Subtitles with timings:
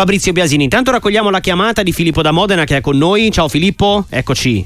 [0.00, 0.64] Fabrizio Biasini.
[0.64, 3.30] Intanto raccogliamo la chiamata di Filippo da Modena che è con noi.
[3.30, 4.64] Ciao Filippo, eccoci.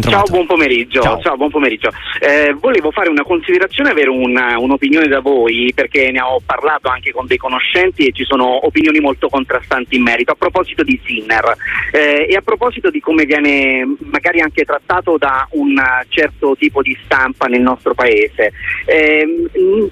[0.00, 1.00] Ciao, buon pomeriggio.
[1.00, 1.18] Ciao.
[1.20, 1.90] Ciao buon pomeriggio.
[2.20, 7.12] Eh, volevo fare una considerazione, avere una, un'opinione da voi, perché ne ho parlato anche
[7.12, 10.32] con dei conoscenti e ci sono opinioni molto contrastanti in merito.
[10.32, 11.56] A proposito di Sinner
[11.90, 16.96] eh, e a proposito di come viene magari anche trattato da un certo tipo di
[17.04, 18.52] stampa nel nostro paese,
[18.84, 19.26] eh,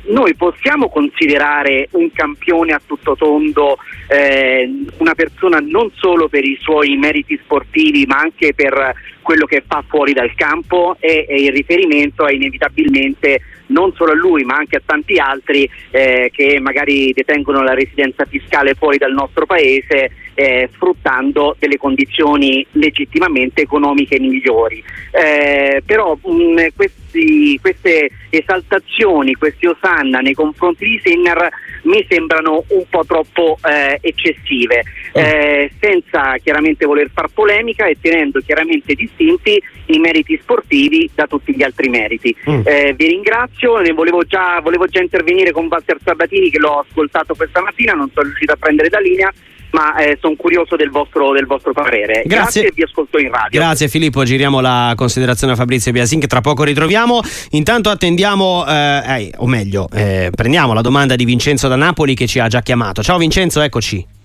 [0.08, 4.65] noi possiamo considerare un campione a tutto tondo eh,
[4.98, 8.94] una persona non solo per i suoi meriti sportivi, ma anche per
[9.26, 14.14] quello che fa fuori dal campo e, e il riferimento è inevitabilmente non solo a
[14.14, 19.12] lui ma anche a tanti altri eh, che magari detengono la residenza fiscale fuori dal
[19.12, 24.84] nostro paese eh, sfruttando delle condizioni legittimamente economiche migliori.
[25.10, 31.48] Eh, però mh, questi, queste esaltazioni, questi osanna nei confronti di Sinner
[31.84, 35.22] mi sembrano un po' troppo eh, eccessive, mm.
[35.22, 41.54] eh, senza chiaramente voler far polemica e tenendo chiaramente distinti i meriti sportivi da tutti
[41.54, 42.34] gli altri meriti.
[42.48, 42.60] Mm.
[42.64, 47.62] Eh, vi ringrazio, volevo già, volevo già intervenire con Walter Sabatini che l'ho ascoltato questa
[47.62, 49.32] mattina, non sono riuscito a prendere da linea
[49.72, 52.22] ma eh, sono curioso del vostro, del vostro parere.
[52.24, 52.62] Grazie.
[52.62, 52.66] Grazie.
[52.68, 53.60] e vi ascolto in radio.
[53.60, 57.20] Grazie Filippo, giriamo la considerazione a Fabrizio Biasin che tra poco ritroviamo.
[57.50, 62.26] Intanto attendiamo, eh, eh, o meglio, eh, prendiamo la domanda di Vincenzo da Napoli che
[62.26, 63.02] ci ha già chiamato.
[63.02, 64.15] Ciao Vincenzo, eccoci.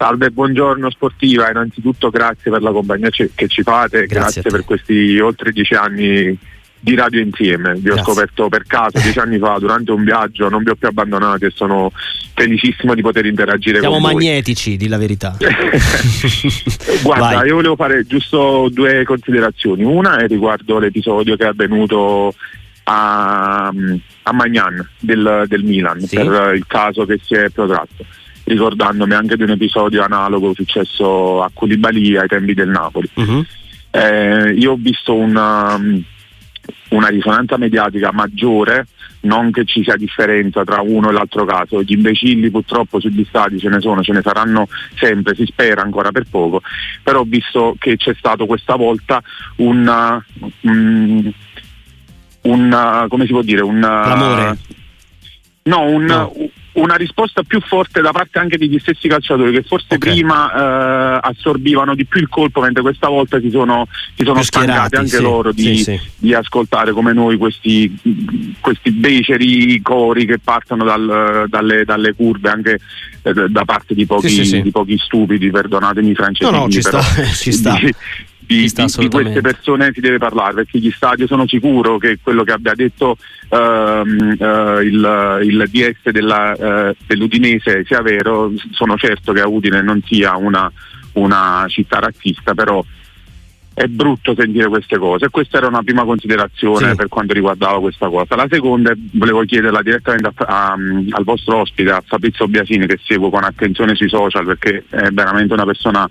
[0.00, 5.18] Salve, buongiorno sportiva, innanzitutto grazie per la compagnia che ci fate, grazie, grazie per questi
[5.18, 6.34] oltre dieci anni
[6.80, 7.74] di radio insieme.
[7.74, 8.02] Vi ho Grazie.
[8.04, 11.52] scoperto per caso dieci anni fa durante un viaggio, non vi ho più abbandonati e
[11.54, 11.92] sono
[12.32, 14.10] felicissimo di poter interagire Siamo con voi.
[14.12, 15.36] Siamo magnetici, di la verità.
[17.02, 17.48] Guarda, Vai.
[17.48, 19.84] io volevo fare giusto due considerazioni.
[19.84, 22.32] Una è riguardo l'episodio che è avvenuto
[22.84, 26.16] a, a Magnan del, del Milan sì.
[26.16, 28.06] per il caso che si è protratto
[28.50, 33.08] ricordandomi anche di un episodio analogo successo a Koulibaly ai tempi del Napoli.
[33.14, 33.44] Uh-huh.
[33.90, 35.78] Eh, io ho visto una,
[36.88, 38.86] una risonanza mediatica maggiore,
[39.22, 41.82] non che ci sia differenza tra uno e l'altro caso.
[41.82, 46.10] Gli imbecilli purtroppo sugli stati ce ne sono, ce ne saranno sempre, si spera ancora
[46.10, 46.60] per poco,
[47.02, 49.22] però ho visto che c'è stato questa volta
[49.56, 50.22] un,
[50.62, 51.32] um,
[52.42, 53.80] un come si può dire, un...
[53.80, 54.58] Clamore.
[55.62, 56.32] No, un, no
[56.72, 60.12] una risposta più forte da parte anche degli stessi calciatori che forse okay.
[60.12, 64.94] prima eh, assorbivano di più il colpo mentre questa volta si sono, si sono stancati
[64.94, 65.22] anche sì.
[65.22, 66.00] loro di, sì, sì.
[66.16, 67.98] di, ascoltare come noi questi,
[68.60, 72.78] questi beceri cori che partono dal, dalle, dalle, curve anche
[73.22, 76.50] eh, da parte di pochi, di pochi, stupidi, perdonatemi francesi.
[76.50, 77.00] No, no, ci sta,
[77.34, 77.78] ci sta.
[77.80, 77.92] Di,
[78.50, 82.50] di, di, queste persone si deve parlare perché gli stadi sono sicuro che quello che
[82.50, 83.16] abbia detto
[83.48, 89.82] ehm, eh, il, il, DS della, eh, dell'Udinese sia vero, sono certo che a Udine
[89.82, 90.70] non sia una,
[91.12, 92.84] una città razzista, però
[93.72, 96.96] è brutto sentire queste cose e questa era una prima considerazione sì.
[96.96, 98.34] per quanto riguardava questa cosa.
[98.34, 103.30] La seconda volevo chiederla direttamente a, a, al vostro ospite, a Fabrizio Biasini che seguo
[103.30, 106.10] con attenzione sui social perché è veramente una persona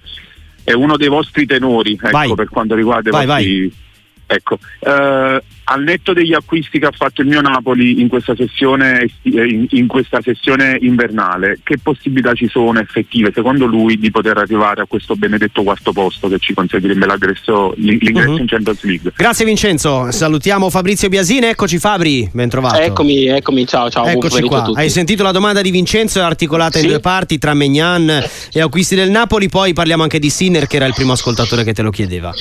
[0.69, 3.59] è uno dei vostri tenori ecco, per quanto riguarda vai, i vostri...
[3.59, 3.87] Vai.
[4.31, 9.07] Ecco, eh, al netto degli acquisti che ha fatto il mio Napoli in questa, sessione,
[9.23, 14.81] in, in questa sessione invernale, che possibilità ci sono effettive secondo lui di poter arrivare
[14.81, 18.37] a questo benedetto quarto posto che ci consentirebbe l'ingresso uh-huh.
[18.37, 19.11] in Champions League?
[19.15, 22.79] Grazie Vincenzo, salutiamo Fabrizio Biasine, eccoci Fabri, ben trovato.
[22.79, 24.05] Eccomi, eccomi, ciao, ciao.
[24.05, 26.85] Eccoci qua, hai sentito la domanda di Vincenzo, è articolata sì.
[26.85, 30.77] in due parti tra Megnan e acquisti del Napoli, poi parliamo anche di Sinner che
[30.77, 32.33] era il primo ascoltatore che te lo chiedeva.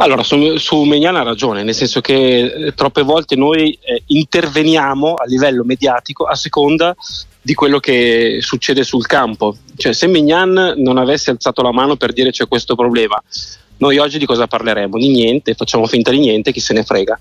[0.00, 5.14] Allora, su, su Megnan ha ragione, nel senso che eh, troppe volte noi eh, interveniamo
[5.14, 6.94] a livello mediatico a seconda
[7.42, 9.56] di quello che succede sul campo.
[9.76, 13.22] Cioè, se Mignan non avesse alzato la mano per dire c'è questo problema,
[13.78, 14.98] noi oggi di cosa parleremo?
[14.98, 17.18] Di niente, facciamo finta di niente, chi se ne frega.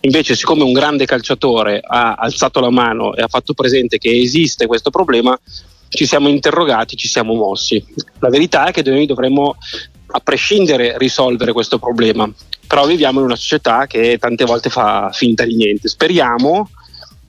[0.00, 4.66] Invece, siccome un grande calciatore ha alzato la mano e ha fatto presente che esiste
[4.66, 5.36] questo problema,
[5.88, 7.84] ci siamo interrogati, ci siamo mossi.
[8.20, 9.56] La verità è che noi dovremmo
[10.08, 12.30] a prescindere risolvere questo problema.
[12.66, 15.88] Però viviamo in una società che tante volte fa finta di niente.
[15.88, 16.70] Speriamo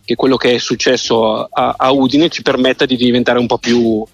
[0.03, 4.05] che quello che è successo a, a Udine ci permetta di diventare un po' più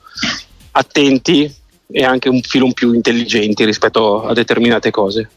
[0.71, 1.61] attenti
[1.95, 5.29] e anche un filo più intelligenti rispetto a determinate cose.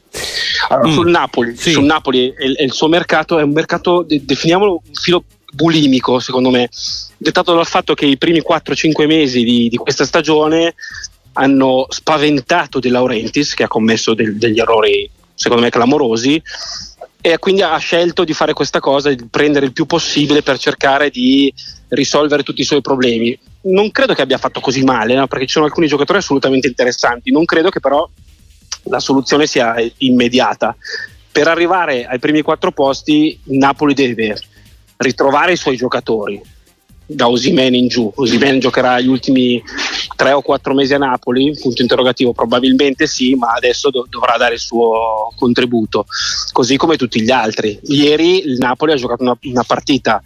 [0.68, 1.72] Allora, mm, sul Napoli, sì.
[1.72, 6.50] sul Napoli e, il suo mercato è un mercato, de, definiamolo un filo bulimico secondo
[6.50, 6.70] me,
[7.18, 10.74] dettato dal fatto che i primi 4-5 mesi di, di questa stagione
[11.34, 16.42] hanno spaventato De Laurentiis che ha commesso del, degli errori secondo me clamorosi
[17.20, 21.10] e quindi ha scelto di fare questa cosa, di prendere il più possibile per cercare
[21.10, 21.52] di
[21.88, 23.38] risolvere tutti i suoi problemi.
[23.62, 25.26] Non credo che abbia fatto così male, no?
[25.26, 28.08] perché ci sono alcuni giocatori assolutamente interessanti, non credo che però
[28.84, 30.76] la soluzione sia immediata.
[31.32, 34.38] Per arrivare ai primi quattro posti, Napoli deve
[34.98, 36.40] ritrovare i suoi giocatori,
[37.04, 38.10] da Osimen in giù.
[38.14, 39.62] Osimen giocherà gli ultimi
[40.14, 41.56] tre o quattro mesi a Napoli?
[41.61, 46.06] Punto interrogativo, probabilmente sì, ma adesso do- dovrà dare il suo contributo,
[46.53, 47.79] così come tutti gli altri.
[47.85, 50.23] Ieri il Napoli ha giocato una, una partita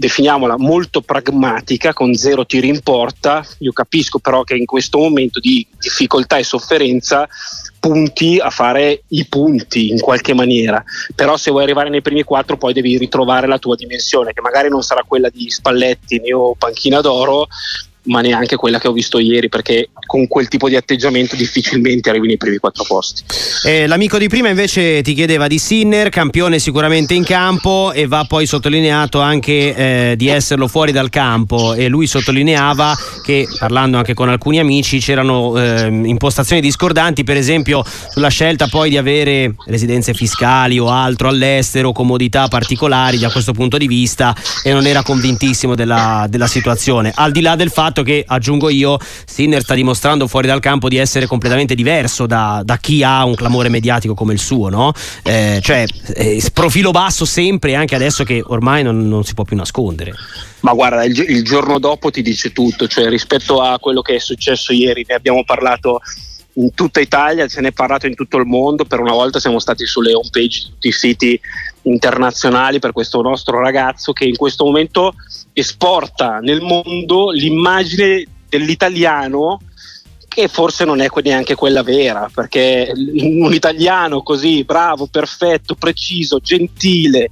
[0.00, 5.40] definiamola molto pragmatica con zero tiri in porta io capisco però che in questo momento
[5.40, 7.28] di difficoltà e sofferenza
[7.80, 10.84] punti a fare i punti in qualche maniera,
[11.14, 14.68] però se vuoi arrivare nei primi quattro poi devi ritrovare la tua dimensione che magari
[14.68, 17.48] non sarà quella di Spalletti o Panchina d'Oro,
[18.04, 22.26] ma neanche quella che ho visto ieri perché con quel tipo di atteggiamento difficilmente arrivi
[22.26, 23.22] nei primi quattro posti.
[23.64, 28.24] Eh, l'amico di prima invece ti chiedeva di Sinner, campione sicuramente in campo e va
[28.26, 34.14] poi sottolineato anche eh, di esserlo fuori dal campo e lui sottolineava che parlando anche
[34.14, 40.14] con alcuni amici c'erano eh, impostazioni discordanti per esempio sulla scelta poi di avere residenze
[40.14, 45.74] fiscali o altro all'estero, comodità particolari da questo punto di vista e non era convintissimo
[45.74, 47.12] della, della situazione.
[47.14, 48.96] Al di là del fatto fatto che, aggiungo io,
[49.26, 53.34] Sinner sta dimostrando fuori dal campo di essere completamente diverso da, da chi ha un
[53.34, 54.92] clamore mediatico come il suo, no?
[55.22, 55.84] Eh, cioè,
[56.14, 60.14] eh, profilo basso sempre, anche adesso che ormai non, non si può più nascondere.
[60.60, 64.18] Ma guarda, il, il, giorno dopo ti dice tutto, cioè rispetto a quello che è
[64.18, 66.00] successo ieri, ne abbiamo parlato
[66.54, 69.58] in tutta Italia, se ne è parlato in tutto il mondo, per una volta siamo
[69.58, 71.40] stati sulle home page di tutti i siti
[71.82, 75.14] internazionali per questo nostro ragazzo che in questo momento
[75.52, 79.60] esporta nel mondo l'immagine dell'italiano
[80.30, 87.28] che forse non è neanche quella vera, perché un italiano così bravo, perfetto, preciso, gentile,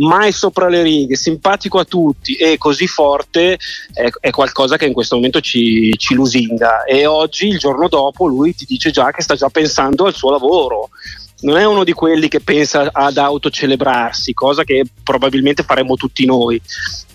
[0.00, 3.56] mai sopra le righe, simpatico a tutti e così forte
[3.92, 8.26] è, è qualcosa che in questo momento ci, ci, lusinga e oggi, il giorno dopo,
[8.26, 10.90] lui ti dice già che sta già pensando al suo lavoro.
[11.42, 16.60] Non è uno di quelli che pensa ad autocelebrarsi, cosa che probabilmente faremmo tutti noi.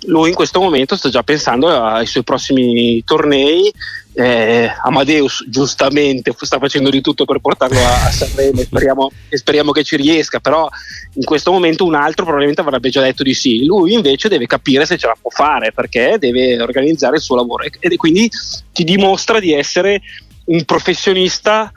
[0.06, 3.72] Lui in questo momento sta già pensando ai suoi prossimi tornei
[4.16, 9.72] eh, Amadeus giustamente sta facendo di tutto per portarlo a, a Sanremo speriamo, e speriamo
[9.72, 10.70] che ci riesca però
[11.16, 14.86] in questo momento un altro probabilmente avrebbe già detto di sì lui invece deve capire
[14.86, 18.30] se ce la può fare perché deve organizzare il suo lavoro e, e quindi
[18.72, 20.02] ti dimostra di essere
[20.46, 21.72] un professionista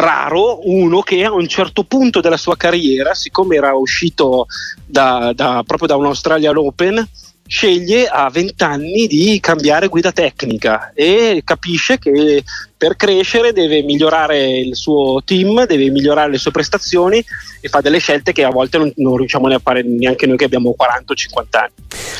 [0.00, 4.46] raro, uno che a un certo punto della sua carriera, siccome era uscito
[4.84, 7.08] da, da, proprio da un Australian Open,
[7.50, 12.44] sceglie a 20 anni di cambiare guida tecnica e capisce che
[12.76, 17.22] per crescere deve migliorare il suo team, deve migliorare le sue prestazioni
[17.60, 20.44] e fa delle scelte che a volte non, non riusciamo a fare neanche noi che
[20.44, 21.72] abbiamo 40 o 50 anni.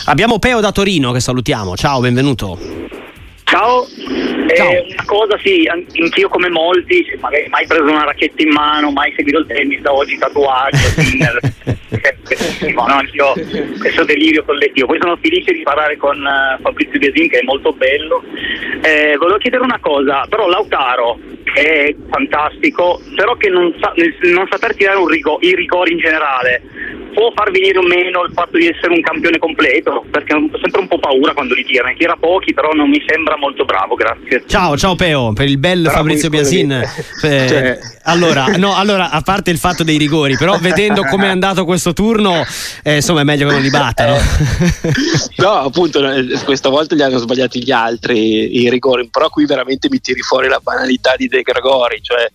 [0.06, 2.99] Abbiamo Peo da Torino che salutiamo, ciao, benvenuto.
[3.50, 3.84] Ciao.
[3.84, 9.12] Eh, una cosa sì, anch'io come molti, magari mai preso una racchetta in mano, mai
[9.16, 10.78] seguito il tennis, da oggi tatuaggio,
[12.74, 13.32] no, anch'io
[13.78, 14.86] questo delirio collettivo.
[14.86, 18.22] Poi sono felice di parlare con uh, Fabrizio Biasin che è molto bello.
[18.82, 21.18] Eh, volevo chiedere una cosa, però Lautaro
[21.52, 23.92] che è fantastico, però che non, sa,
[24.22, 26.62] non saper tirare rigo, i rigori in generale
[27.12, 30.80] può far venire o meno il fatto di essere un campione completo, perché ho sempre
[30.80, 33.94] un po' paura quando li tira, ne tira pochi, però non mi sembra molto bravo,
[33.94, 34.44] grazie.
[34.46, 36.70] Ciao, ciao Peo, per il bel però Fabrizio Biasin.
[36.72, 37.78] Eh, cioè...
[38.04, 41.79] allora, no, allora, a parte il fatto dei rigori, però vedendo come è andato questo
[41.92, 42.44] turno,
[42.82, 44.16] eh, insomma è meglio che non li batta, no?
[45.48, 50.00] appunto, eh, questa volta gli hanno sbagliati gli altri i rigori, però qui veramente mi
[50.00, 52.30] tiri fuori la banalità di De Gregori, cioè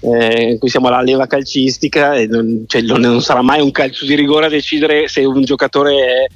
[0.00, 4.04] eh, qui siamo alla leva calcistica e non, cioè, non, non sarà mai un calcio
[4.04, 6.26] di rigore a decidere se un giocatore è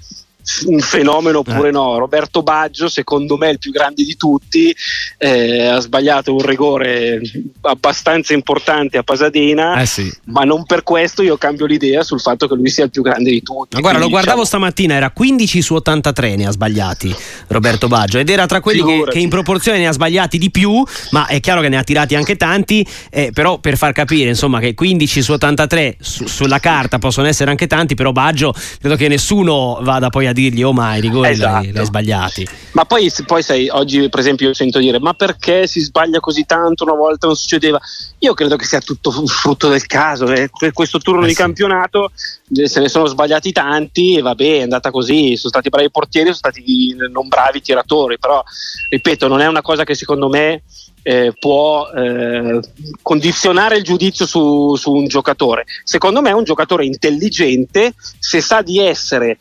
[0.66, 1.72] un fenomeno oppure eh.
[1.72, 1.99] no.
[1.99, 4.75] Roberto Baggio, secondo me il più grande di tutti,
[5.18, 7.20] eh, ha sbagliato un rigore
[7.62, 10.11] abbastanza importante a Pasadena, eh sì.
[10.25, 13.30] ma non per questo io cambio l'idea sul fatto che lui sia il più grande
[13.30, 13.76] di tutti.
[13.76, 14.62] Ma guarda, lo guardavo diciamo...
[14.62, 17.14] stamattina, era 15 su 83 ne ha sbagliati
[17.49, 20.82] Roberto Baggio ed era tra quelli che, che, in proporzione ne ha sbagliati di più,
[21.11, 24.58] ma è chiaro che ne ha tirati anche tanti, eh, però per far capire insomma
[24.58, 29.08] che 15 su 83 su, sulla carta possono essere anche tanti, però Baggio credo che
[29.08, 31.70] nessuno vada poi a a dirgli oh ma i rigori esatto.
[31.70, 32.48] li hai sbagliati.
[32.72, 36.44] Ma poi, poi sai, oggi per esempio io sento dire ma perché si sbaglia così
[36.44, 37.80] tanto una volta non succedeva?
[38.18, 40.50] Io credo che sia tutto frutto del caso, eh.
[40.72, 41.40] questo turno eh di sì.
[41.40, 42.10] campionato
[42.54, 46.26] eh, se ne sono sbagliati tanti e vabbè è andata così, sono stati bravi portieri,
[46.26, 48.42] sono stati non bravi tiratori, però
[48.88, 50.62] ripeto non è una cosa che secondo me
[51.02, 52.60] eh, può eh,
[53.02, 55.64] condizionare il giudizio su, su, un giocatore.
[55.84, 59.38] Secondo me è un giocatore intelligente, se sa di essere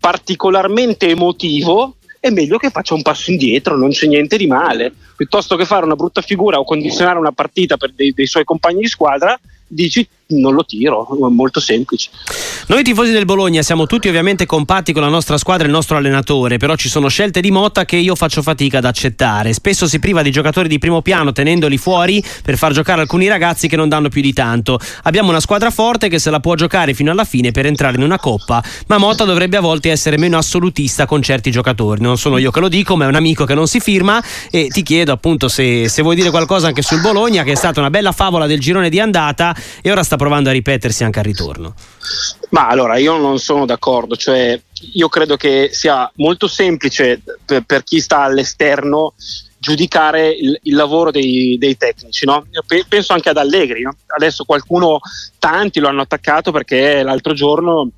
[0.00, 4.92] particolarmente emotivo, è meglio che faccia un passo indietro, non c'è niente di male.
[5.14, 8.80] Piuttosto che fare una brutta figura o condizionare una partita per dei, dei suoi compagni
[8.80, 12.10] di squadra, dici non lo tiro, è molto semplice.
[12.66, 15.96] Noi tifosi del Bologna siamo tutti ovviamente compatti con la nostra squadra e il nostro
[15.96, 19.52] allenatore, però ci sono scelte di Motta che io faccio fatica ad accettare.
[19.52, 23.68] Spesso si priva di giocatori di primo piano tenendoli fuori per far giocare alcuni ragazzi
[23.68, 24.78] che non danno più di tanto.
[25.02, 28.02] Abbiamo una squadra forte che se la può giocare fino alla fine per entrare in
[28.02, 32.00] una coppa, ma Motta dovrebbe a volte essere meno assolutista con certi giocatori.
[32.00, 34.68] Non sono io che lo dico, ma è un amico che non si firma e
[34.68, 37.90] ti chiedo appunto se, se vuoi dire qualcosa anche sul Bologna, che è stata una
[37.90, 41.74] bella favola del girone di andata e ora sta provando a ripetersi anche al ritorno.
[42.50, 44.60] Ma allora io non sono d'accordo, cioè
[44.92, 49.14] io credo che sia molto semplice per, per chi sta all'esterno
[49.56, 52.26] giudicare il, il lavoro dei, dei tecnici.
[52.26, 52.44] No?
[52.86, 53.96] penso anche ad Allegri, no?
[54.08, 55.00] adesso qualcuno,
[55.38, 57.88] tanti lo hanno attaccato perché l'altro giorno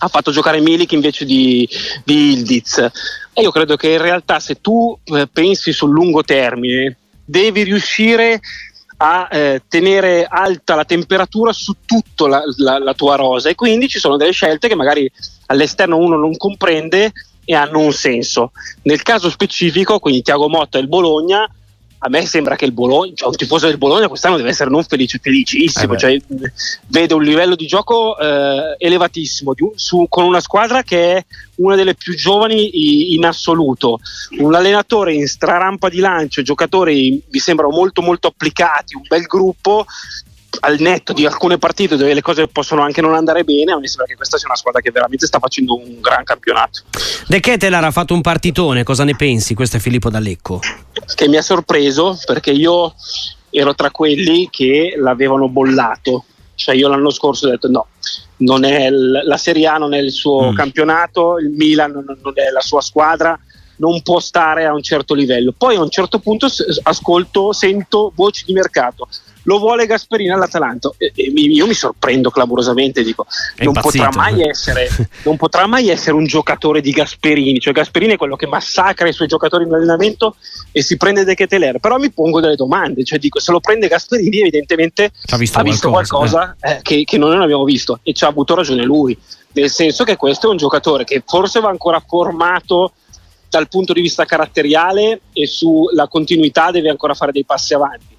[0.00, 1.66] ha fatto giocare Milik invece di,
[2.04, 2.76] di Ildiz.
[3.32, 8.40] E io credo che in realtà se tu eh, pensi sul lungo termine devi riuscire
[8.98, 13.88] a eh, tenere alta la temperatura su tutta la, la, la tua rosa e quindi
[13.88, 15.10] ci sono delle scelte che magari
[15.46, 17.12] all'esterno uno non comprende
[17.44, 18.52] e hanno un senso.
[18.82, 21.48] Nel caso specifico, quindi Tiago Motta e il Bologna,
[22.00, 24.84] a me sembra che il Bologna, cioè un tifoso del Bologna quest'anno deve essere non
[24.84, 26.20] felice, felicissimo, eh cioè,
[26.86, 31.24] vede un livello di gioco eh, elevatissimo di, su, con una squadra che è
[31.56, 33.98] una delle più giovani in assoluto,
[34.38, 39.84] un allenatore in strarampa di lancio, giocatori mi sembrano molto molto applicati, un bel gruppo
[40.60, 44.06] al netto di alcune partite dove le cose possono anche non andare bene, me sembra
[44.06, 46.82] che questa sia una squadra che veramente sta facendo un gran campionato.
[47.26, 49.54] De Ketelar ha fatto un partitone, cosa ne pensi?
[49.54, 50.60] Questo è Filippo D'Alecco.
[51.14, 52.94] Che mi ha sorpreso perché io
[53.50, 56.24] ero tra quelli che l'avevano bollato.
[56.54, 57.86] Cioè io l'anno scorso ho detto no,
[58.38, 60.54] non è l- la Serie A non è il suo mm.
[60.56, 63.38] campionato, il Milan non, non è la sua squadra,
[63.76, 65.54] non può stare a un certo livello.
[65.56, 66.48] Poi a un certo punto
[66.82, 69.08] ascolto, sento voci di mercato
[69.48, 70.92] lo vuole Gasperini all'Atalanta.
[70.98, 73.26] E, e io mi sorprendo clamorosamente, dico,
[73.56, 74.10] non potrà,
[74.46, 74.88] essere,
[75.24, 79.12] non potrà, mai essere, un giocatore di Gasperini, cioè Gasperini è quello che massacra i
[79.12, 80.36] suoi giocatori in allenamento
[80.70, 83.88] e si prende De Keteler, però mi pongo delle domande, cioè dico, se lo prende
[83.88, 86.70] Gasperini evidentemente ha visto, ha visto qualcosa, eh.
[86.72, 88.00] Eh, che, che noi non abbiamo visto.
[88.02, 89.16] E ci ha avuto ragione lui,
[89.52, 92.92] nel senso che questo è un giocatore che forse va ancora formato
[93.48, 98.17] dal punto di vista caratteriale e sulla continuità deve ancora fare dei passi avanti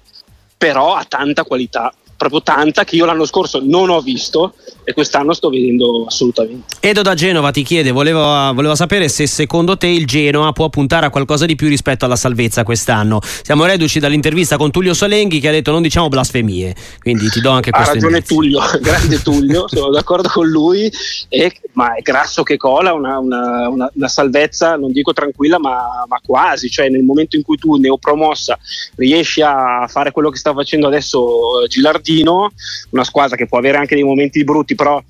[0.60, 1.90] però ha tanta qualità
[2.20, 4.52] proprio tanta che io l'anno scorso non ho visto
[4.84, 6.74] e quest'anno sto vedendo assolutamente.
[6.80, 8.20] Edo da Genova ti chiede, volevo,
[8.52, 12.16] volevo, sapere se secondo te il Genoa può puntare a qualcosa di più rispetto alla
[12.16, 13.20] salvezza quest'anno.
[13.22, 17.50] Siamo reduci dall'intervista con Tullio Solenghi che ha detto non diciamo blasfemie, quindi ti do
[17.50, 17.90] anche questo.
[17.90, 20.92] Ha ragione Tullio, grande Tullio, sono d'accordo con lui,
[21.30, 26.04] e, ma è grasso che cola una, una, una, una salvezza, non dico tranquilla, ma,
[26.06, 28.58] ma, quasi, cioè nel momento in cui tu neopromossa
[28.96, 32.50] riesci a fare quello che sta facendo adesso Gilardino, Trentino,
[32.90, 35.02] una squadra che può avere anche dei momenti brutti, però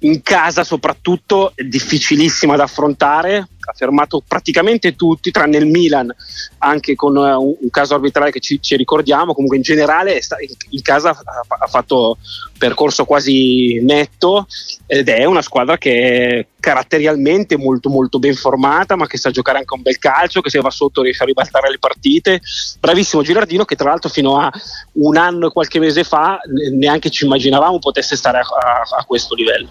[0.00, 6.14] in casa soprattutto è difficilissima da affrontare ha fermato praticamente tutti tranne il Milan
[6.58, 9.34] anche con uh, un, un, caso arbitrale che ci, ci, ricordiamo.
[9.34, 12.16] Comunque in generale in, in casa ha, ha fatto
[12.56, 14.46] percorso quasi netto
[14.86, 19.58] ed è una squadra che è caratterialmente molto molto ben formata ma che sa giocare
[19.58, 22.40] anche un bel calcio che se va sotto riesce a ribaltare le partite.
[22.80, 24.50] Bravissimo Girardino che tra l'altro fino a
[24.94, 26.40] un anno e qualche mese fa
[26.72, 29.68] neanche ci immaginavamo potesse stare a, a, a questo livello.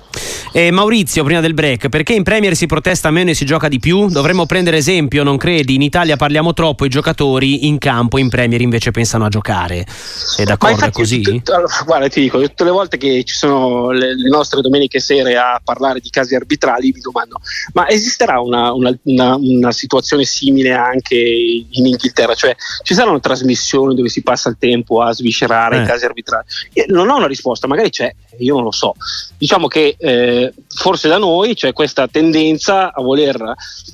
[0.52, 3.80] E Maurizio prima del break perché in Premier si protesta meno e si gioca di
[3.80, 5.76] più dovremmo prendere esempio non credi?
[5.76, 9.86] In Italia parliamo troppo i giocatori in campo in Premier invece pensano a giocare.
[9.88, 10.84] Sei d'accordo?
[10.84, 11.22] è così?
[11.22, 15.00] T- t- guarda ti dico tutte le volte che ci sono le, le, nostre domeniche
[15.00, 17.40] sere a parlare di casi arbitrali mi domando
[17.74, 22.34] ma esisterà una, una, una, una situazione simile anche in Inghilterra?
[22.34, 25.84] Cioè ci saranno trasmissioni dove si passa il tempo a sviscerare eh.
[25.84, 26.46] i casi arbitrali?
[26.88, 28.96] Non ho una risposta magari c'è io non lo so.
[29.38, 33.38] Diciamo che eh, forse da noi c'è questa tendenza a voler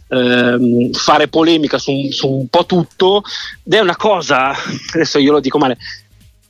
[0.10, 3.24] ehm, fare polemica su, su un po' tutto.
[3.64, 4.54] Ed è una cosa
[4.94, 5.78] adesso io lo dico male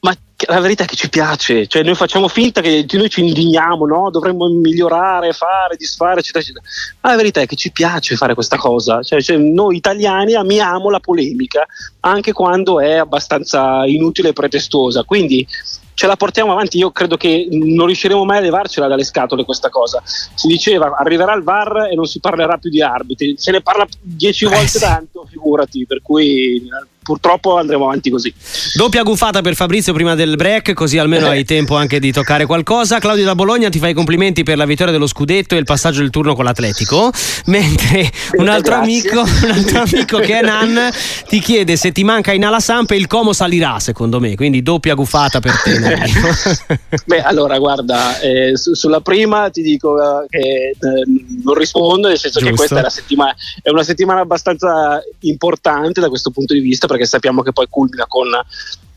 [0.03, 0.15] ma
[0.47, 4.09] la verità è che ci piace, cioè noi facciamo finta che noi ci indigniamo, no?
[4.09, 6.65] dovremmo migliorare, fare, disfare, eccetera, eccetera.
[6.99, 10.89] Ma la verità è che ci piace fare questa cosa, cioè, cioè, noi italiani amiamo
[10.89, 11.65] la polemica
[12.01, 15.47] anche quando è abbastanza inutile e pretestuosa, quindi
[15.93, 16.77] ce la portiamo avanti.
[16.77, 20.01] Io credo che non riusciremo mai a levarcela dalle scatole questa cosa.
[20.03, 23.87] Si diceva arriverà il VAR e non si parlerà più di arbitri, se ne parla
[24.01, 24.79] dieci eh, volte sì.
[24.79, 26.67] tanto, figurati, per cui
[27.03, 28.33] purtroppo andremo avanti così.
[28.73, 32.97] Doppia gufata per Fabrizio prima del break, così almeno hai tempo anche di toccare qualcosa.
[32.99, 35.99] Claudio da Bologna ti fa i complimenti per la vittoria dello scudetto e il passaggio
[35.99, 37.11] del turno con l'Atletico,
[37.45, 40.89] mentre un altro, amico, un altro amico che è Nan
[41.27, 44.95] ti chiede se ti manca in ala Samp il Como salirà secondo me, quindi doppia
[44.95, 45.79] gufata per te.
[47.05, 50.75] Beh, allora guarda, eh, su, sulla prima ti dico eh, che eh,
[51.43, 52.51] non rispondo, nel senso Giusto.
[52.51, 57.07] che questa è, settimana, è una settimana abbastanza importante da questo punto di vista perché
[57.07, 58.29] sappiamo che poi culmina con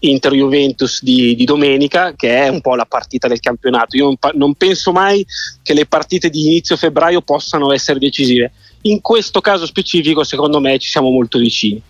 [0.01, 3.97] Inter Juventus di, di, domenica, che è un po' la partita del campionato.
[3.97, 5.25] Io non, penso mai
[5.63, 8.53] che le partite di inizio febbraio possano essere decisive.
[8.83, 11.81] In questo caso specifico, secondo me, ci siamo molto vicini.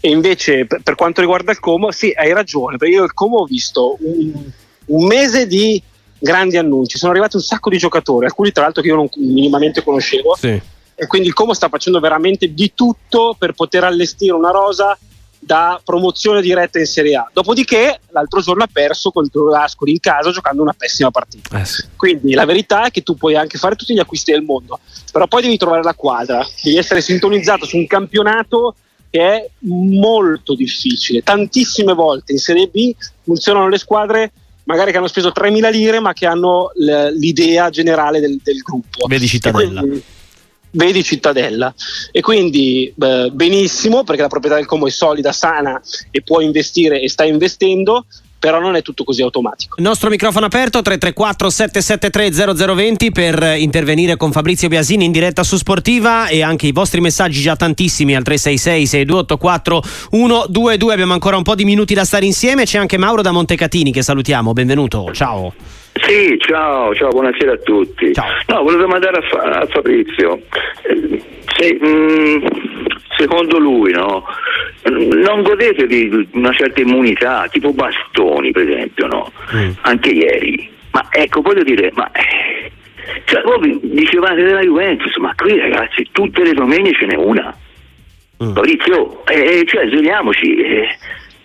[0.00, 3.38] E invece, per, per quanto riguarda il Como, sì, hai ragione, perché io il Como
[3.38, 4.32] ho visto un,
[4.86, 5.80] un mese di
[6.18, 9.82] grandi annunci, sono arrivati un sacco di giocatori, alcuni tra l'altro che io non minimamente
[9.82, 10.36] conoscevo.
[10.36, 10.60] Sì.
[10.98, 14.98] E quindi il Como sta facendo veramente di tutto per poter allestire una rosa
[15.46, 17.30] da promozione diretta in Serie A.
[17.32, 21.60] Dopodiché l'altro giorno ha perso contro l'Ascoli in casa giocando una pessima partita.
[21.60, 21.84] Eh sì.
[21.94, 24.80] Quindi la verità è che tu puoi anche fare tutti gli acquisti del mondo,
[25.12, 28.74] però poi devi trovare la quadra, devi essere sintonizzato su un campionato
[29.08, 31.22] che è molto difficile.
[31.22, 34.32] Tantissime volte in Serie B funzionano le squadre
[34.64, 39.06] magari che hanno speso 3.000 lire ma che hanno l'idea generale del, del gruppo.
[39.06, 39.80] Vedi Cittadella.
[39.80, 40.02] Quindi,
[40.70, 41.72] vedi Cittadella.
[42.12, 45.80] E quindi beh, benissimo perché la proprietà del Como è solida, sana
[46.10, 48.06] e può investire e sta investendo.
[48.38, 49.76] Però non è tutto così automatico.
[49.78, 55.56] Il nostro microfono aperto 334 773 0020 per intervenire con Fabrizio Biasini in diretta su
[55.56, 60.92] Sportiva e anche i vostri messaggi già tantissimi al 366 6284 122.
[60.92, 62.64] Abbiamo ancora un po' di minuti da stare insieme.
[62.64, 64.52] C'è anche Mauro da Montecatini che salutiamo.
[64.52, 65.10] Benvenuto.
[65.12, 65.54] Ciao.
[66.06, 68.14] Sì, ciao, ciao, buonasera a tutti.
[68.14, 68.26] Ciao.
[68.46, 70.40] No, volevo domandare a, Fa- a Fabrizio,
[70.82, 71.20] eh,
[71.56, 72.46] se, mh, mm,
[73.18, 74.24] secondo lui no,
[74.84, 79.32] non godete di una certa immunità, tipo bastoni per esempio, no?
[79.52, 79.70] mm.
[79.80, 80.70] anche ieri.
[80.92, 82.08] Ma ecco, voglio dire, ma...
[82.12, 82.70] Eh,
[83.24, 87.52] cioè, voi dicevate della Juventus, ma qui ragazzi, tutte le domeniche ce n'è una.
[88.44, 88.54] Mm.
[88.54, 90.88] Fabrizio, eh, cioè, svegliamoci, eh,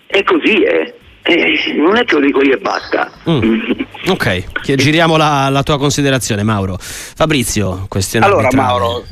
[0.06, 0.94] è così, eh.
[1.24, 3.12] Eh, non è che lo dico io e basta.
[3.30, 3.72] Mm.
[4.08, 6.78] Ok, giriamo la, la, tua considerazione, Mauro.
[6.80, 9.06] Fabrizio, questione Allora, Mauro,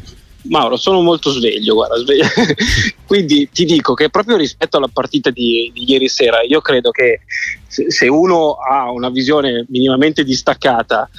[0.44, 2.26] Mauro, sono molto sveglio, guarda, sveglio.
[3.06, 7.22] quindi ti dico che proprio rispetto alla partita di, di ieri sera, io credo che
[7.68, 11.10] se, se, uno ha una visione minimamente distaccata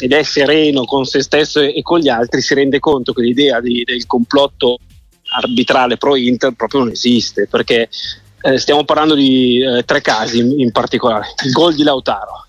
[0.00, 3.22] ed è sereno con se stesso e, e con gli altri, si rende conto che
[3.22, 4.78] l'idea di, del complotto
[5.30, 7.88] arbitrale pro Inter proprio non esiste, perché
[8.48, 11.34] eh, stiamo parlando di eh, tre casi in, in, particolare.
[11.44, 12.46] Il gol di Lautaro.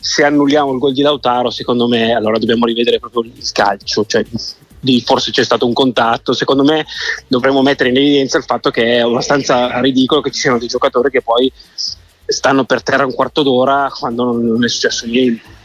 [0.00, 4.04] Se annulliamo il gol di Lautaro, secondo me, allora dobbiamo rivedere proprio il calcio.
[4.06, 4.24] Cioè,
[4.80, 6.32] di, forse c'è stato un contatto.
[6.32, 6.84] Secondo me
[7.28, 11.10] dovremmo mettere in evidenza il fatto che è abbastanza ridicolo che ci siano dei giocatori
[11.10, 11.52] che poi
[12.26, 15.58] stanno per terra un quarto d'ora quando non, è successo niente.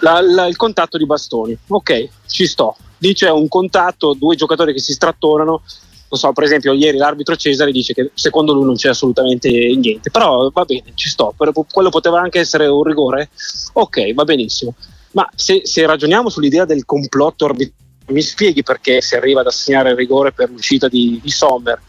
[0.00, 2.76] La, la, il contatto di bastoni, ok, ci sto.
[2.98, 5.62] Dice un contatto, due giocatori che si strattonano,
[6.08, 10.10] non so, per esempio ieri l'arbitro Cesare dice che secondo lui non c'è assolutamente niente,
[10.10, 13.30] però va bene, ci sto, quello poteva anche essere un rigore,
[13.72, 14.74] ok, va benissimo,
[15.12, 19.90] ma se, se ragioniamo sull'idea del complotto arbitrale, mi spieghi perché si arriva ad assegnare
[19.90, 21.80] il rigore per l'uscita di, di Sommer,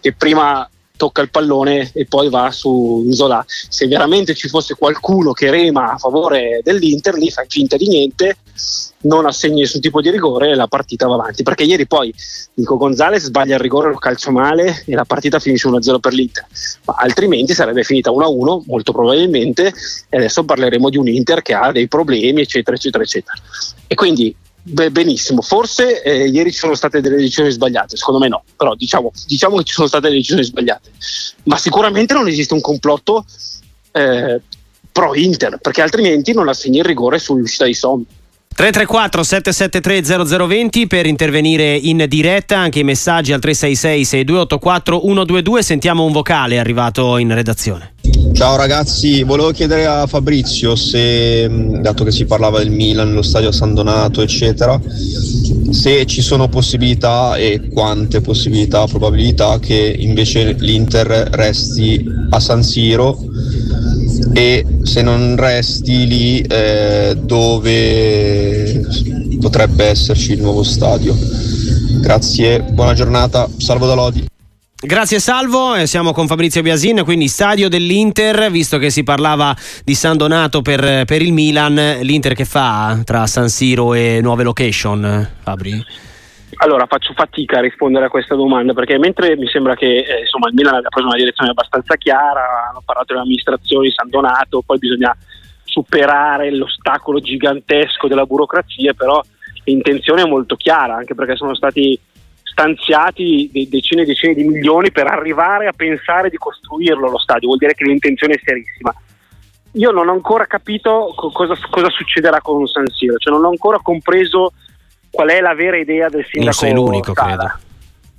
[0.00, 3.44] che prima tocca il pallone e poi va su Zola.
[3.46, 8.36] Se veramente ci fosse qualcuno che rema a favore dell'Inter, lì fa finta di niente,
[9.02, 11.42] non assegna nessun tipo di rigore e la partita va avanti.
[11.42, 12.12] Perché ieri poi
[12.54, 16.46] Nico Gonzalez sbaglia il rigore, lo calcio male e la partita finisce 1-0 per l'Inter.
[16.84, 19.72] Ma altrimenti sarebbe finita 1-1, molto probabilmente,
[20.08, 23.36] e adesso parleremo di un Inter che ha dei problemi, eccetera, eccetera, eccetera.
[23.86, 28.28] E quindi Beh, benissimo, forse eh, ieri ci sono state delle decisioni sbagliate, secondo me
[28.28, 30.88] no, però diciamo, diciamo, che ci sono state delle decisioni sbagliate,
[31.44, 33.24] ma sicuramente non esiste un complotto
[33.90, 34.40] eh,
[34.92, 38.06] pro Inter, perché altrimenti non assegni il rigore sull'uscita di Sommi.
[38.54, 45.62] 334 773 0020 per intervenire in diretta, anche i messaggi al 366 6284 122.
[45.62, 47.94] Sentiamo un vocale arrivato in redazione.
[48.32, 51.48] Ciao ragazzi, volevo chiedere a Fabrizio se,
[51.80, 54.80] dato che si parlava del Milan, lo stadio San Donato, eccetera,
[55.70, 63.18] se ci sono possibilità e quante possibilità, probabilità che invece l'Inter resti a San Siro
[64.32, 68.86] e se non resti lì eh, dove
[69.40, 71.16] potrebbe esserci il nuovo stadio.
[72.00, 74.26] Grazie, buona giornata, salvo da Lodi.
[74.84, 80.16] Grazie Salvo, siamo con Fabrizio Biasin, quindi stadio dell'Inter, visto che si parlava di San
[80.16, 85.84] Donato per, per il Milan, l'Inter che fa tra San Siro e nuove location, Fabri?
[86.56, 90.48] Allora faccio fatica a rispondere a questa domanda perché mentre mi sembra che eh, insomma,
[90.48, 94.78] il Milan abbia preso una direzione abbastanza chiara, hanno parlato delle amministrazioni San Donato, poi
[94.78, 95.16] bisogna
[95.64, 99.22] superare l'ostacolo gigantesco della burocrazia, però
[99.64, 101.98] l'intenzione è molto chiara, anche perché sono stati
[102.42, 107.58] stanziati decine e decine di milioni per arrivare a pensare di costruirlo lo stadio, vuol
[107.58, 108.94] dire che l'intenzione è serissima.
[109.76, 113.78] Io non ho ancora capito cosa, cosa succederà con San Siro, cioè non ho ancora
[113.82, 114.52] compreso
[115.12, 116.44] qual è la vera idea del sindaco.
[116.44, 117.36] Non sei l'unico, Scala.
[117.36, 117.70] credo.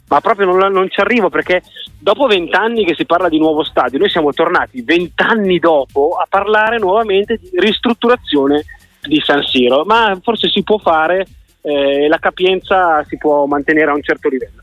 [0.08, 1.64] Ma proprio non, non, ci arrivo perché
[1.98, 6.78] dopo vent'anni che si parla di nuovo stadio, noi siamo tornati vent'anni dopo a parlare
[6.78, 8.64] nuovamente di ristrutturazione
[9.02, 11.26] di San Siro, ma forse si può fare
[11.62, 14.62] eh, la capienza si può mantenere a un certo livello.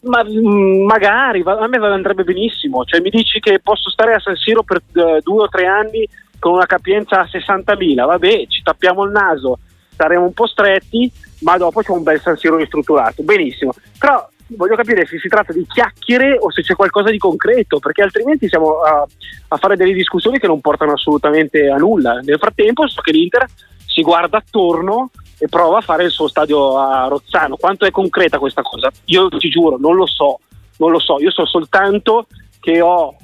[0.00, 4.18] Ma mh, mm, magari a me andrebbe benissimo, cioè mi dici che posso stare a
[4.18, 8.62] San Siro per uh, due o tre anni con una capienza a 60.000, vabbè, ci
[8.62, 9.58] tappiamo il naso,
[10.00, 13.72] staremo un po' stretti, ma dopo c'è un bel San Siro ristrutturato, benissimo.
[13.98, 18.02] Però voglio capire se si tratta di chiacchiere o se c'è qualcosa di concreto, perché
[18.02, 19.06] altrimenti siamo a,
[19.48, 22.14] a fare delle discussioni che non portano assolutamente a nulla.
[22.22, 23.46] Nel frattempo so che l'Inter
[23.84, 27.56] si guarda attorno e prova a fare il suo stadio a Rozzano.
[27.56, 28.90] Quanto è concreta questa cosa?
[29.06, 30.40] Io ti giuro, non lo so,
[30.78, 31.20] non lo so.
[31.20, 32.26] Io so soltanto
[32.58, 33.14] che ho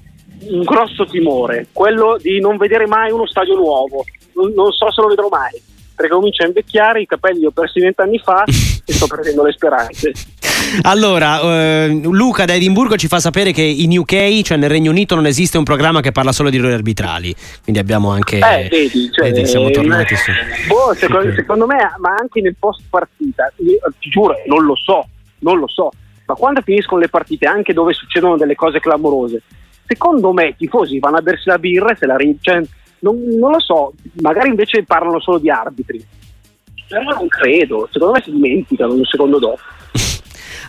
[0.50, 4.04] un grosso timore, quello di non vedere mai uno stadio nuovo.
[4.34, 7.50] Non, non so se lo vedrò mai perché comincio a invecchiare, i capelli li ho
[7.50, 10.12] persi vent'anni fa e sto perdendo le speranze.
[10.82, 15.14] Allora, eh, Luca da Edimburgo ci fa sapere che in UK, cioè nel Regno Unito,
[15.14, 17.34] non esiste un programma che parla solo di ruoli arbitrali.
[17.62, 18.38] Quindi abbiamo anche.
[18.38, 20.30] Eh, vedi, cioè, vedi siamo tornati eh, su.
[20.68, 25.06] Boh, secondo, secondo, me, ma anche nel post partita, io, ti giuro, non lo so,
[25.40, 25.90] non lo so.
[26.26, 29.42] Ma quando finiscono le partite, anche dove succedono delle cose clamorose,
[29.86, 32.60] secondo me i tifosi vanno a bersi la birra e se la ri- cioè,
[33.06, 36.04] non, non lo so, magari invece parlano solo di arbitri.
[36.88, 39.60] Però non credo, secondo me si dimenticano un secondo dopo.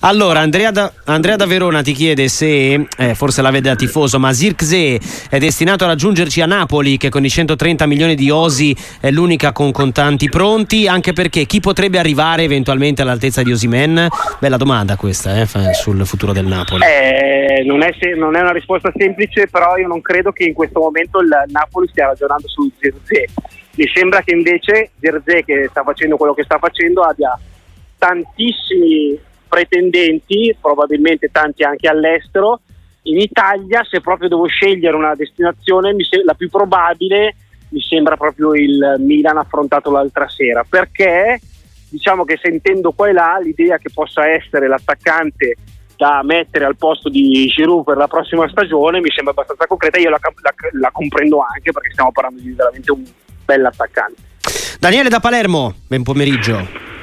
[0.02, 4.20] Allora, Andrea da, Andrea da, Verona ti chiede se, eh, forse la vede da tifoso,
[4.20, 8.76] ma Zirkzee è destinato a raggiungerci a Napoli, che con i 130 milioni di Osi
[9.02, 14.08] è l'unica con contanti pronti, anche perché chi potrebbe arrivare eventualmente all'altezza di Osimen?
[14.40, 16.84] Bella domanda questa eh, sul futuro del Napoli.
[16.84, 20.54] Eh, non, è se, non, è una risposta semplice, però io non credo che in
[20.54, 23.28] questo momento il Napoli stia ragionando su Zirkzee.
[23.76, 27.38] Mi sembra che invece Zirkzee, che sta facendo quello che sta facendo, abbia
[27.98, 32.62] tantissimi pretendenti, probabilmente tanti anche all'estero.
[33.04, 37.36] In Italia, se proprio devo scegliere una destinazione, se- la più probabile
[37.70, 41.40] mi sembra proprio il Milan affrontato l'altra sera, perché
[41.90, 45.56] diciamo che sentendo qua e là l'idea che possa essere l'attaccante
[45.96, 50.10] da mettere al posto di Giroud per la prossima stagione mi sembra abbastanza concreta, io
[50.10, 53.04] la, la, la comprendo anche perché stiamo parlando di veramente un
[53.44, 54.22] bel attaccante.
[54.80, 56.97] Daniele da Palermo, ben pomeriggio.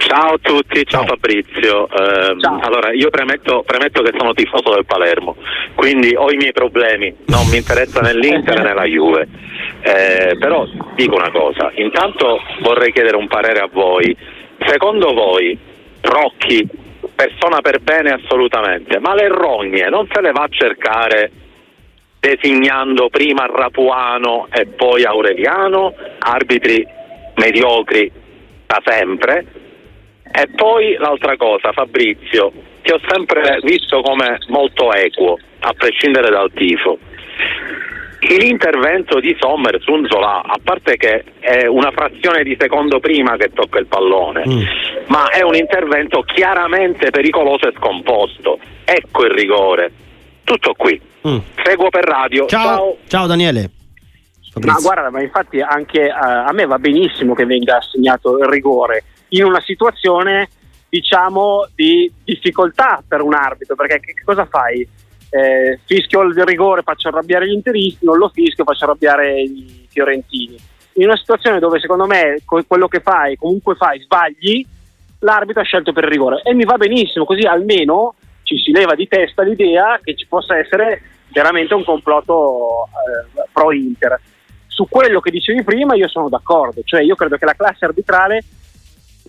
[0.00, 1.14] Ciao a tutti, ciao, ciao.
[1.14, 1.86] Fabrizio.
[1.88, 2.58] Eh, ciao.
[2.60, 5.36] Allora, io premetto, premetto, che sono tifoso del Palermo,
[5.74, 9.28] quindi ho i miei problemi, non mi interessa né l'Inter né la Juve.
[9.82, 14.16] Eh, però dico una cosa, intanto vorrei chiedere un parere a voi.
[14.66, 15.56] Secondo voi
[16.00, 16.66] Rocchi,
[17.14, 21.30] persona per bene assolutamente, ma le rogne non se le va a cercare
[22.18, 26.86] designando prima Rapuano e poi Aureliano, arbitri
[27.36, 28.10] mediocri
[28.66, 29.59] da sempre?
[30.32, 36.50] E poi l'altra cosa, Fabrizio, ti ho sempre visto come molto equo, a prescindere dal
[36.52, 36.98] tifo.
[38.20, 43.50] L'intervento di Sommer su Nzola, a parte che è una frazione di secondo prima che
[43.52, 44.62] tocca il pallone, mm.
[45.06, 48.58] ma è un intervento chiaramente pericoloso e scomposto.
[48.84, 49.90] Ecco il rigore.
[50.44, 51.00] Tutto qui.
[51.26, 51.38] Mm.
[51.64, 52.46] Seguo per radio.
[52.46, 52.96] Ciao, ciao.
[53.08, 53.70] ciao Daniele.
[54.52, 54.80] Fabrizio.
[54.80, 59.04] Ma guarda, ma infatti anche uh, a me va benissimo che venga assegnato il rigore
[59.30, 60.48] in una situazione
[60.88, 64.86] diciamo di difficoltà per un arbitro perché che, cosa fai?
[65.32, 70.56] Eh, fischio il rigore faccio arrabbiare gli interisti non lo fischio faccio arrabbiare i fiorentini.
[70.94, 74.66] In una situazione dove secondo me quello che fai comunque fai sbagli
[75.20, 76.42] l'arbitro ha scelto per il rigore.
[76.42, 80.58] E mi va benissimo così almeno ci si leva di testa l'idea che ci possa
[80.58, 84.20] essere veramente un complotto eh, pro Inter
[84.66, 88.42] su quello che dicevi prima io sono d'accordo cioè io credo che la classe arbitrale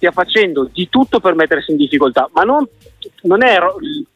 [0.01, 2.67] stia facendo di tutto per mettersi in difficoltà, ma non,
[3.21, 3.59] non, è,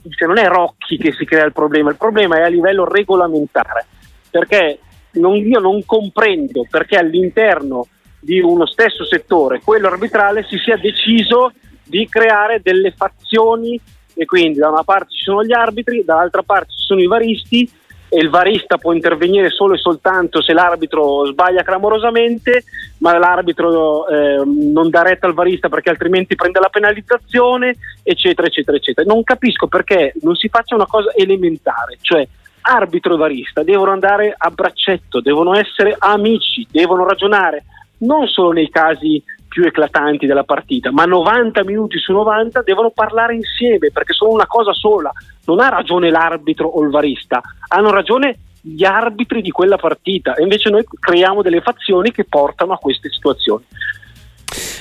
[0.10, 3.86] cioè non è Rocchi che si crea il problema, il problema è a livello regolamentare,
[4.32, 4.80] perché
[5.13, 7.88] non, io non comprendo perché all'interno
[8.19, 13.80] di uno stesso settore, quello arbitrale, si sia deciso di creare delle fazioni
[14.15, 17.69] e quindi da una parte ci sono gli arbitri, dall'altra parte ci sono i varisti
[18.15, 22.63] e il varista può intervenire solo e soltanto se l'arbitro sbaglia clamorosamente,
[22.99, 28.78] ma l'arbitro eh, non dà retta al varista perché altrimenti prende la penalizzazione, eccetera, eccetera,
[28.78, 29.12] eccetera.
[29.12, 32.25] Non capisco perché non si faccia una cosa elementare, cioè
[32.62, 37.65] arbitro e varista devono andare a braccetto, devono essere amici, devono ragionare
[37.97, 39.21] non solo nei casi
[39.56, 44.48] più eclatanti della partita, ma 90 minuti su 90 devono parlare insieme perché sono una
[44.48, 45.10] cosa sola.
[45.46, 50.44] Non ha ragione l'arbitro o il varista, hanno ragione gli arbitri di quella partita e
[50.44, 53.63] invece noi creiamo delle fazioni che portano a queste situazioni.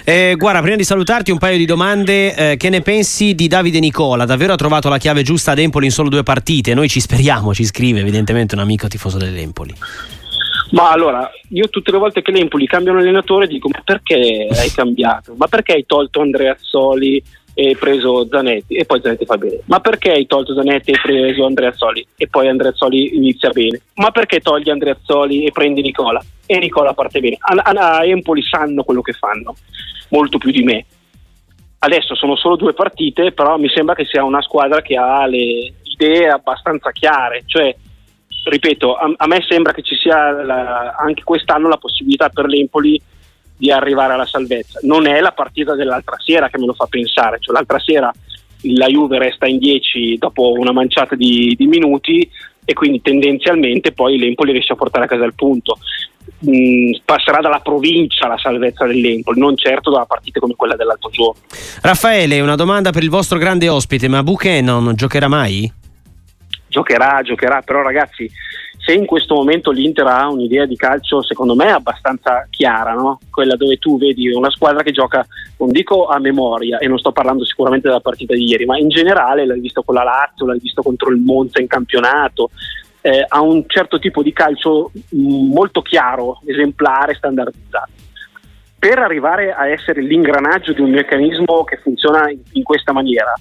[0.02, 2.34] Eh, guarda, prima di salutarti un paio di domande.
[2.34, 4.24] Eh, che ne pensi di Davide Nicola?
[4.24, 6.74] Davvero ha trovato la chiave giusta ad Empoli in solo due partite?
[6.74, 9.72] Noi ci speriamo, ci scrive evidentemente un amico tifoso dell'Empoli.
[10.70, 15.34] Ma allora, io tutte le volte che l'Empoli cambiano allenatore dico ma perché hai cambiato?
[15.36, 17.22] Ma perché hai tolto Andrea Soli
[17.52, 18.74] e preso Zanetti?
[18.74, 19.60] E poi Zanetti fa bene.
[19.66, 22.04] Ma perché hai tolto Zanetti e preso Andrea Soli?
[22.16, 23.80] E poi Andrea Soli inizia bene.
[23.94, 26.22] Ma perché togli Andrea Soli e prendi Nicola?
[26.46, 27.36] E Nicola parte bene.
[27.38, 29.54] A, a, a Empoli sanno quello che fanno,
[30.08, 30.84] molto più di me.
[31.78, 35.72] Adesso sono solo due partite, però mi sembra che sia una squadra che ha le
[35.82, 37.76] idee abbastanza chiare, cioè
[38.50, 43.00] ripeto, a, a, me sembra che ci sia la, anche quest'anno la possibilità per l'Empoli
[43.56, 44.80] di arrivare alla salvezza.
[44.82, 48.12] Non è la partita dell'altra sera che me lo fa pensare, cioè l'altra sera
[48.66, 52.28] la Juve resta in 10 dopo una manciata di, di minuti
[52.64, 55.78] e quindi tendenzialmente poi l'Empoli riesce a portare a casa il punto.
[56.48, 61.42] Mm, passerà dalla provincia la salvezza dell'Empoli, non certo da partite come quella dell'altro giorno.
[61.82, 65.70] Raffaele, una domanda per il vostro grande ospite, ma Buchanan giocherà mai?
[66.74, 68.28] Giocherà, giocherà, però ragazzi
[68.76, 73.20] se in questo momento l'Inter ha un'idea di calcio secondo me abbastanza chiara, no?
[73.30, 75.24] quella dove tu vedi una squadra che gioca,
[75.58, 78.88] non dico a memoria e non sto parlando sicuramente della partita di ieri, ma in
[78.88, 82.50] generale l'hai visto con la Lazio, l'hai visto contro il Monza in campionato,
[83.00, 87.92] eh, ha un certo tipo di calcio mm, molto chiaro, esemplare, standardizzato.
[88.78, 93.32] Per arrivare a essere l'ingranaggio di un meccanismo che funziona in, in questa maniera,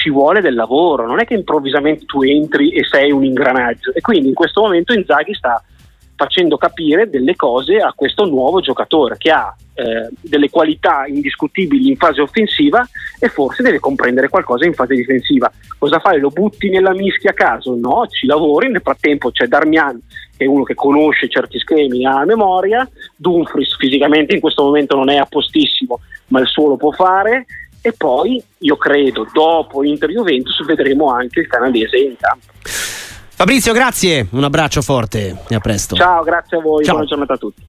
[0.00, 3.92] ci vuole del lavoro, non è che improvvisamente tu entri e sei un ingranaggio.
[3.92, 5.62] E quindi in questo momento Inzaghi sta
[6.16, 11.96] facendo capire delle cose a questo nuovo giocatore che ha eh, delle qualità indiscutibili in
[11.96, 12.86] fase offensiva
[13.18, 15.50] e forse deve comprendere qualcosa in fase difensiva.
[15.78, 16.18] Cosa fai?
[16.18, 17.74] Lo butti nella mischia a caso?
[17.74, 18.70] No, ci lavori.
[18.70, 20.00] Nel frattempo c'è Darmian
[20.36, 25.10] che è uno che conosce certi schemi a memoria, Dumfries fisicamente in questo momento non
[25.10, 27.44] è a postissimo, ma il suo lo può fare
[27.82, 32.46] e poi io credo dopo Inter Juventus vedremo anche il canadese in campo.
[32.62, 35.96] Fabrizio, grazie, un abbraccio forte e a presto.
[35.96, 36.92] Ciao, grazie a voi, Ciao.
[36.96, 37.58] buona giornata a tutti.